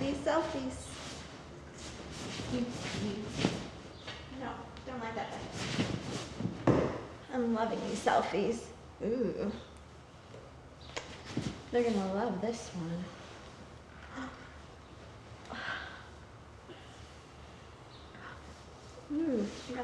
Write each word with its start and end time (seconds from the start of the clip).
These 0.00 0.16
selfies. 0.16 0.78
No, 4.40 4.50
don't 4.84 5.00
like 5.00 5.14
that. 5.14 5.28
I'm 7.32 7.54
loving 7.54 7.78
these 7.88 8.00
selfies. 8.04 8.64
Ooh. 9.04 9.52
They're 11.70 11.84
gonna 11.84 12.14
love 12.14 12.40
this 12.40 12.70
one. 12.74 13.21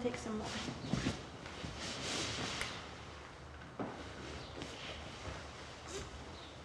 Gotta 0.00 0.12
take 0.12 0.18
some 0.18 0.38
more. 0.38 0.46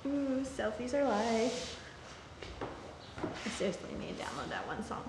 Ooh, 0.05 0.41
selfies 0.43 0.93
are 0.93 1.03
life. 1.03 1.79
I 3.21 3.49
seriously 3.49 3.90
need 3.99 4.17
to 4.17 4.23
download 4.23 4.49
that 4.49 4.67
one 4.67 4.84
song. 4.84 5.03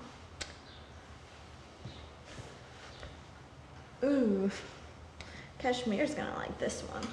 Ooh, 4.03 4.51
Kashmir's 5.59 6.13
gonna 6.13 6.35
like 6.35 6.57
this 6.59 6.81
one. 6.81 7.07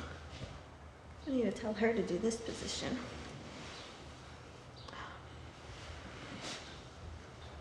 I 1.26 1.30
need 1.30 1.42
to 1.42 1.52
tell 1.52 1.74
her 1.74 1.92
to 1.92 2.02
do 2.02 2.18
this 2.18 2.36
position. 2.36 2.98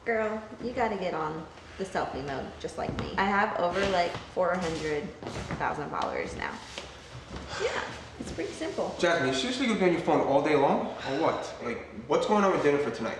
Girl, 0.06 0.42
you 0.64 0.72
gotta 0.72 0.96
get 0.96 1.14
on 1.14 1.46
the 1.78 1.86
selfie 1.86 2.26
mode 2.26 2.46
just 2.60 2.78
like 2.78 2.98
me. 3.00 3.14
I 3.18 3.26
have 3.26 3.58
over 3.60 3.80
like 3.90 4.16
400,000 4.36 5.90
followers 5.90 6.36
now. 6.38 6.52
Yeah, 7.62 7.70
it's 8.20 8.32
pretty 8.32 8.52
simple. 8.54 8.96
Jasmine, 9.00 9.30
you 9.30 9.34
seriously 9.34 9.68
gonna 9.68 9.80
be 9.80 9.86
on 9.86 9.92
your 9.94 10.02
phone 10.02 10.22
all 10.22 10.42
day 10.42 10.56
long? 10.56 10.88
Or 10.88 11.22
what? 11.22 11.54
Like, 11.64 11.88
what's 12.08 12.28
going 12.28 12.44
on 12.44 12.52
with 12.52 12.64
dinner 12.64 12.78
for 12.78 12.92
tonight? 12.92 13.18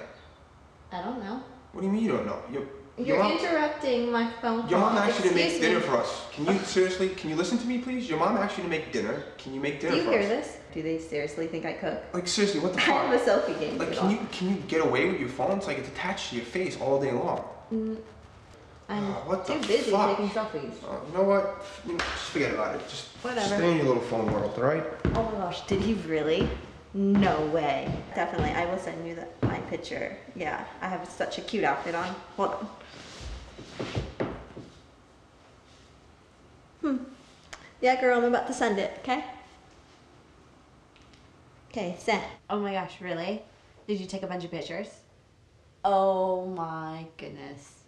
I 0.92 1.02
don't 1.02 1.24
know. 1.24 1.42
What 1.72 1.82
do 1.82 1.88
you 1.88 1.94
mean 1.94 2.04
you 2.04 2.12
don't 2.12 2.26
know? 2.28 2.38
Your, 2.52 2.64
You're 2.98 3.08
your 3.08 3.24
mom, 3.24 3.32
interrupting 3.32 4.12
my 4.12 4.30
phone 4.40 4.62
call. 4.62 4.70
your 4.70 4.80
mom 4.80 4.98
asked 4.98 5.24
you 5.24 5.30
to 5.32 5.36
make 5.36 5.60
dinner 5.60 5.80
me. 5.80 5.86
for 5.86 5.98
us. 5.98 6.26
Can 6.32 6.46
you 6.46 6.60
seriously, 6.60 7.10
can 7.10 7.32
you 7.32 7.36
listen 7.36 7.58
to 7.58 7.66
me 7.66 7.80
please? 7.80 8.08
Your 8.08 8.20
mom 8.20 8.38
asked 8.38 8.58
you 8.58 8.64
to 8.64 8.70
make 8.70 8.92
dinner. 8.92 9.24
Can 9.40 9.56
you 9.56 9.60
make 9.60 9.80
dinner 9.82 9.96
Do 9.96 10.02
you 10.04 10.10
hear 10.12 10.20
us? 10.20 10.28
this? 10.28 10.58
Do 10.76 10.84
they 10.84 11.00
seriously 11.00 11.48
think 11.48 11.66
I 11.66 11.74
cook? 11.74 12.04
Like 12.14 12.28
seriously, 12.28 12.60
what 12.60 12.74
the 12.74 12.80
I 12.82 12.84
have 12.84 13.14
a 13.14 13.18
selfie 13.24 13.60
game. 13.60 13.80
Like, 13.80 13.94
can 13.94 14.10
do 14.10 14.14
you 14.16 14.28
can 14.32 14.50
you 14.50 14.56
get 14.68 14.86
away 14.86 15.10
with 15.10 15.20
your 15.20 15.30
phone? 15.30 15.58
It's 15.58 15.66
like 15.66 15.80
it's 15.80 15.90
attached 15.90 16.30
to 16.30 16.36
your 16.36 16.46
face 16.46 16.80
all 16.80 17.02
day 17.02 17.12
long. 17.12 17.44
it. 17.72 18.06
I'm 18.90 19.04
Oh, 19.06 19.24
what 19.26 19.46
the 19.48 19.54
too 19.56 19.68
busy 19.68 19.92
fuck? 19.92 20.10
taking 20.18 20.30
selfies. 20.30 20.74
Uh, 20.84 20.98
you 21.08 21.14
know 21.18 21.24
what? 21.24 21.66
Just 21.88 22.32
forget 22.32 22.54
about 22.54 22.76
it. 22.76 22.88
Just 22.90 23.08
Whatever. 23.24 23.56
stay 23.56 23.72
in 23.72 23.78
your 23.78 23.86
little 23.88 24.04
phone 24.04 24.32
world, 24.32 24.54
all 24.58 24.64
right? 24.64 24.84
Oh 25.16 25.24
my 25.24 25.32
gosh, 25.40 25.66
did 25.68 25.82
he 25.82 25.94
really? 25.94 26.48
No 26.94 27.46
way. 27.48 27.92
Definitely, 28.14 28.52
I 28.52 28.66
will 28.66 28.78
send 28.78 29.08
you 29.08 29.16
the, 29.16 29.28
my 29.48 29.58
picture. 29.62 30.16
Yeah, 30.36 30.64
I 30.82 30.88
have 30.90 31.08
such 31.10 31.38
a 31.40 31.42
cute 31.42 31.64
outfit 31.64 31.96
on. 31.96 32.14
Hold 32.38 32.52
on. 32.52 32.70
Hmm. 36.82 36.98
Yeah, 37.82 38.00
girl, 38.00 38.18
I'm 38.18 38.26
about 38.26 38.48
to 38.48 38.54
send 38.54 38.78
it, 38.80 38.92
okay? 39.00 39.24
Okay, 41.72 41.96
sent. 42.00 42.24
Oh 42.50 42.60
my 42.60 42.74
gosh, 42.74 43.02
really? 43.02 43.42
Did 43.88 44.00
you 44.00 44.06
take 44.06 44.24
a 44.24 44.28
bunch 44.28 44.44
of 44.44 44.52
pictures? 44.52 44.88
Oh 45.84 46.46
my 46.46 47.06
goodness. 47.18 47.83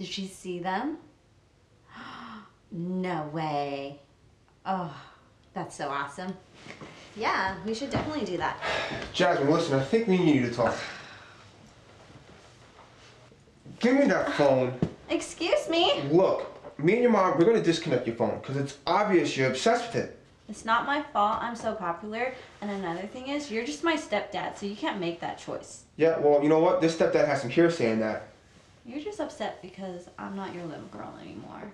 Did 0.00 0.08
she 0.08 0.26
see 0.26 0.58
them? 0.58 0.96
No 2.72 3.28
way. 3.32 3.98
Oh, 4.64 4.94
that's 5.52 5.76
so 5.76 5.88
awesome. 5.88 6.32
Yeah, 7.16 7.56
we 7.66 7.74
should 7.74 7.90
definitely 7.90 8.24
do 8.24 8.36
that. 8.38 8.56
Jasmine, 9.12 9.50
listen. 9.50 9.78
I 9.78 9.82
think 9.82 10.06
me 10.06 10.16
and 10.18 10.28
you 10.28 10.34
need 10.36 10.48
to 10.48 10.54
talk. 10.54 10.74
Give 13.80 13.94
me 13.96 14.06
that 14.06 14.32
phone. 14.34 14.78
Excuse 15.08 15.68
me? 15.68 16.00
Look, 16.12 16.78
me 16.78 16.92
and 16.94 17.02
your 17.02 17.10
mom, 17.10 17.36
we're 17.36 17.44
gonna 17.44 17.60
disconnect 17.60 18.06
your 18.06 18.16
phone 18.16 18.38
because 18.38 18.56
it's 18.56 18.78
obvious 18.86 19.36
you're 19.36 19.50
obsessed 19.50 19.92
with 19.92 20.04
it. 20.04 20.18
It's 20.48 20.64
not 20.64 20.86
my 20.86 21.02
fault 21.02 21.42
I'm 21.42 21.56
so 21.56 21.74
popular. 21.74 22.34
And 22.62 22.70
another 22.70 23.06
thing 23.08 23.28
is, 23.28 23.50
you're 23.50 23.66
just 23.66 23.84
my 23.84 23.96
stepdad, 23.96 24.56
so 24.56 24.64
you 24.64 24.76
can't 24.76 25.00
make 25.00 25.20
that 25.20 25.38
choice. 25.38 25.82
Yeah, 25.96 26.18
well, 26.20 26.42
you 26.42 26.48
know 26.48 26.60
what? 26.60 26.80
This 26.80 26.96
stepdad 26.96 27.26
has 27.26 27.42
some 27.42 27.50
hearsay 27.50 27.90
in 27.90 28.00
that. 28.00 28.29
You're 28.84 29.00
just 29.00 29.20
upset 29.20 29.60
because 29.62 30.08
I'm 30.18 30.34
not 30.36 30.54
your 30.54 30.64
little 30.64 30.86
girl 30.86 31.14
anymore. 31.20 31.70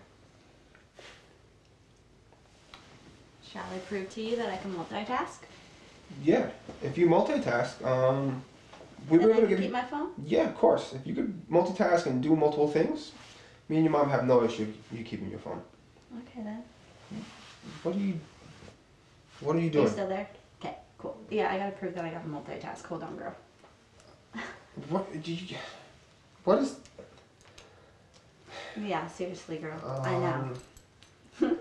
Shall 3.53 3.65
I 3.75 3.79
prove 3.79 4.11
to 4.11 4.21
you 4.21 4.37
that 4.37 4.49
I 4.51 4.57
can 4.57 4.75
multitask? 4.75 5.39
Yeah, 6.23 6.49
if 6.83 6.99
you 6.99 7.09
multitask, 7.09 7.85
um, 7.85 8.43
we 9.09 9.19
and 9.19 9.27
were 9.27 9.35
can 9.35 9.49
give 9.49 9.59
keep 9.59 9.67
you. 9.69 9.73
my 9.73 9.83
phone? 9.85 10.11
Yeah, 10.25 10.49
of 10.49 10.55
course. 10.57 10.93
If 10.93 11.07
you 11.07 11.15
could 11.15 11.49
multitask 11.49 12.07
and 12.07 12.23
do 12.23 12.35
multiple 12.37 12.69
things, 12.69 13.13
me 13.69 13.77
and 13.77 13.85
your 13.85 13.93
mom 13.93 14.11
have 14.11 14.25
no 14.27 14.45
issue 14.45 14.73
you 14.93 15.05
keeping 15.05 15.31
your 15.31 15.39
phone. 15.39 15.63
Okay 16.23 16.43
then. 16.43 16.63
What 17.83 17.95
are 17.97 17.99
you? 17.99 18.21
What 19.41 19.57
are 19.57 19.59
you 19.59 19.63
Are 19.63 19.65
you 19.67 19.71
doing? 19.71 19.89
still 19.91 20.09
there? 20.09 20.29
Okay, 20.61 20.75
cool. 20.99 21.17
Yeah, 21.31 21.53
I 21.53 21.59
gotta 21.59 21.73
prove 21.73 21.95
that 21.95 22.05
I 22.05 22.11
got 22.11 22.23
to 22.25 22.29
multitask. 22.29 22.85
Hold 22.87 23.03
on, 23.05 23.17
girl. 23.17 23.35
What? 24.89 25.23
Do 25.23 25.33
you, 25.33 25.57
what 26.45 26.59
is? 26.59 26.77
Yeah, 28.81 29.07
seriously, 29.09 29.59
girl. 29.59 29.79
I 30.05 30.11
know. 30.19 30.55
Um, 31.43 31.59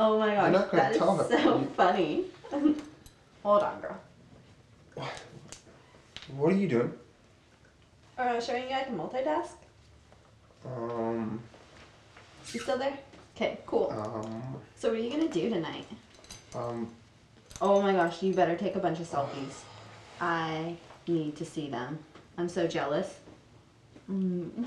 Oh 0.00 0.16
my 0.18 0.32
gosh, 0.34 0.52
not 0.52 0.70
gonna 0.70 0.82
that 0.82 0.92
is 0.92 0.98
so 0.98 1.58
You- 1.58 1.66
funny. 1.76 2.24
Hold 3.42 3.62
on, 3.64 3.80
girl. 3.80 3.96
what 6.36 6.52
are 6.52 6.56
you 6.56 6.68
doing? 6.68 6.92
Uh, 8.16 8.40
showing 8.40 8.68
you 8.70 8.76
I 8.76 8.82
can 8.84 8.96
multitask. 8.96 9.50
Um, 10.64 11.40
You 12.52 12.60
still 12.60 12.78
there? 12.78 12.96
Okay, 13.34 13.58
cool. 13.66 13.90
um, 13.90 14.56
So 14.76 14.90
what 14.90 14.98
are 14.98 15.02
you 15.02 15.10
gonna 15.10 15.28
do 15.28 15.50
tonight? 15.50 15.86
um, 16.54 16.88
Oh 17.60 17.82
my 17.82 17.92
gosh, 17.92 18.22
you 18.22 18.32
better 18.34 18.56
take 18.56 18.76
a 18.76 18.80
bunch 18.80 19.00
of 19.00 19.10
selfies. 19.10 19.62
I 20.20 20.76
need 21.08 21.34
to 21.36 21.44
see 21.44 21.68
them. 21.68 21.98
I'm 22.36 22.48
so 22.48 22.68
jealous. 22.68 23.16
Mm. 24.08 24.66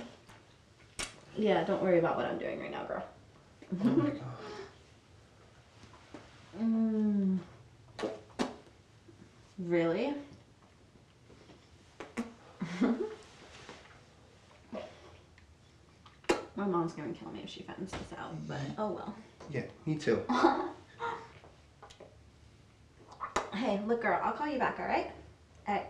Yeah, 1.38 1.64
don't 1.64 1.82
worry 1.82 2.00
about 2.00 2.18
what 2.18 2.26
I'm 2.26 2.38
doing 2.38 2.60
right 2.60 2.72
now, 2.72 2.84
girl. 2.86 3.04
oh 3.84 3.88
my 3.88 4.10
god. 4.10 4.22
Mm. 6.62 7.40
Really? 9.60 10.14
My 16.56 16.66
mom's 16.66 16.94
gonna 16.94 17.14
kill 17.14 17.32
me 17.32 17.42
if 17.44 17.50
she 17.50 17.64
finds 17.64 17.92
this 17.92 18.14
out, 18.18 18.36
but 18.48 18.60
oh 18.78 18.90
well. 18.90 19.16
Yeah, 19.50 19.64
me 19.86 19.96
too. 19.96 20.22
Hey, 23.54 23.80
look, 23.86 24.02
girl, 24.02 24.20
I'll 24.24 24.32
call 24.32 24.48
you 24.48 24.58
back, 24.58 24.80
alright? 24.80 25.12
Alright, 25.68 25.86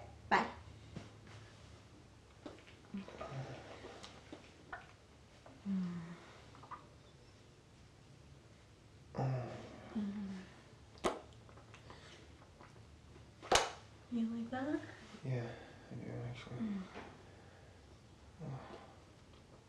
You 14.14 14.28
like 14.36 14.52
that? 14.52 14.82
Yeah, 15.26 15.40
I 15.40 15.96
do 15.96 16.12
actually. 16.30 16.60
Mm. 16.62 16.82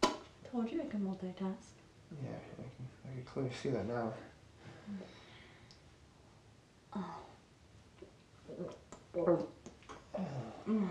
Oh. 0.02 0.14
Told 0.50 0.72
you 0.72 0.82
I 0.82 0.86
can 0.86 1.00
multitask. 1.00 1.78
Yeah, 2.24 2.30
I 2.30 2.56
can, 2.56 2.64
I 3.04 3.14
can 3.14 3.24
clearly 3.24 3.52
see 3.62 3.70
that 3.70 3.86
now. 3.86 4.12
Oh. 6.96 7.18
Mm 10.66 10.88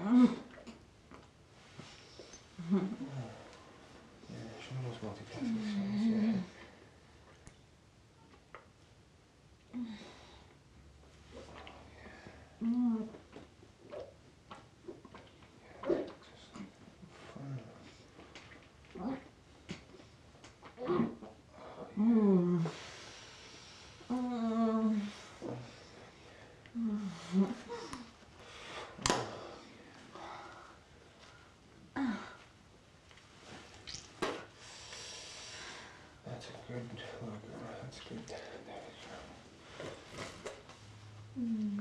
-hmm. 2.70 2.88
yeah, 4.30 4.52
she 4.62 4.72
knows 4.76 5.00
multitasking. 5.04 5.48
Mm 5.48 5.58
-hmm. 5.98 6.22
yeah. 6.24 6.42
Mm. 12.62 13.21
good. 36.72 36.90
That's 37.84 38.00
good. 38.08 38.28
There 38.28 38.38
we 41.38 41.44
go. 41.44 41.81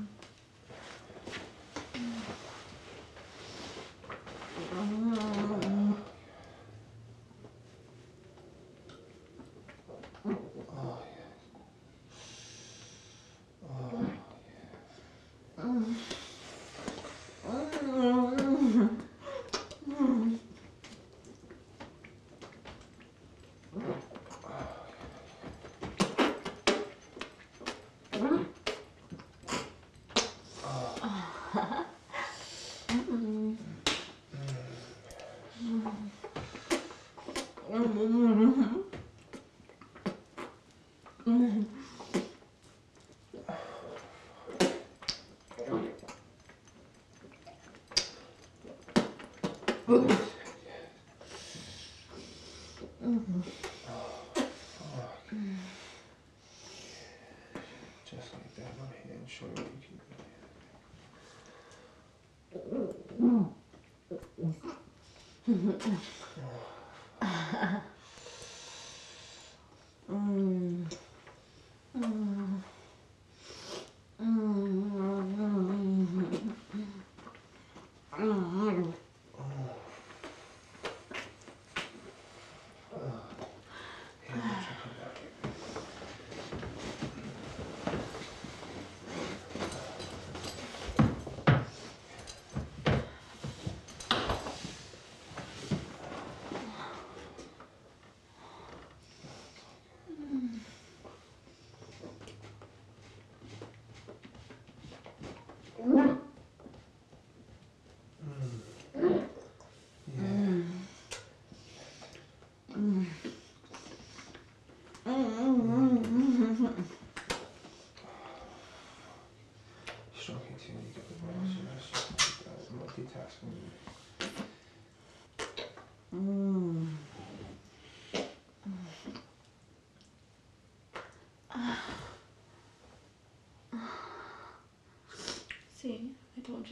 Vamos. 49.91 50.40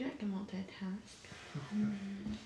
project 0.00 0.22
and 0.22 0.32
what 0.32 0.48
their 0.48 0.64
task. 0.78 1.28
Um, 1.72 2.38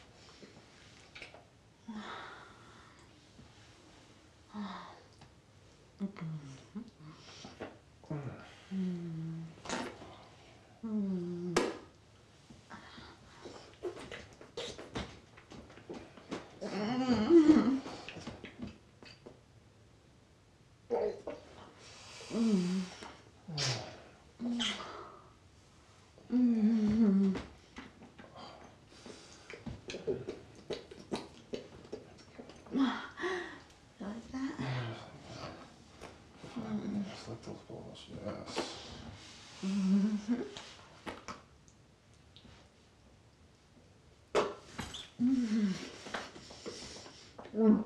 Show 47.54 47.62
me 47.62 47.78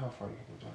how 0.00 0.08
far 0.08 0.28
you 0.28 0.34
can 0.42 0.58
go 0.58 0.64
down. 0.64 0.74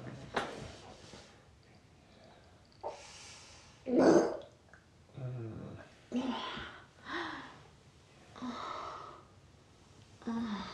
Oh 10.26 10.72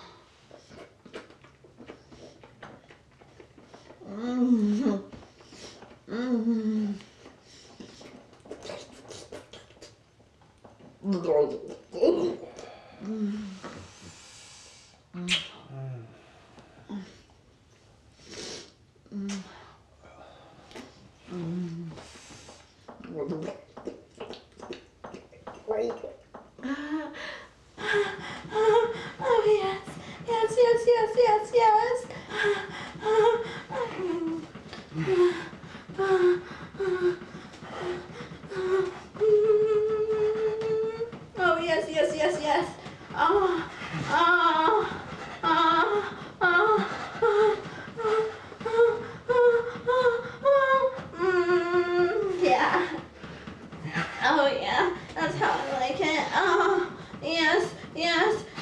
do, 23.29 23.68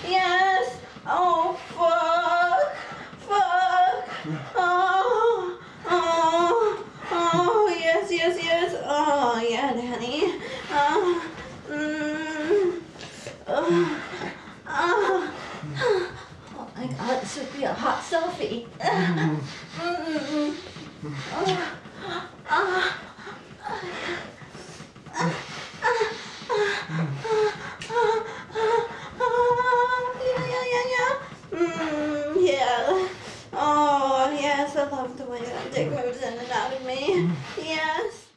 yes. 0.08 0.78
Oh, 1.06 1.58
fuck, 1.68 2.76
fuck. 3.28 4.08
Oh, 4.56 5.58
oh, 5.86 6.84
oh, 7.10 7.76
yes, 7.78 8.10
yes, 8.10 8.38
yes. 8.42 8.75
Oh, 8.84 9.40
yeah, 9.48 9.72
Daddy. 9.72 10.34
Oh, 10.70 11.22
mm, 11.68 12.80
oh, 13.46 14.02
oh. 14.68 15.32
Oh 16.58 16.68
my 16.76 16.86
God, 16.86 17.22
this 17.22 17.38
would 17.38 17.52
be 17.56 17.64
a 17.64 17.72
hot 17.72 18.02
selfie. 18.02 18.66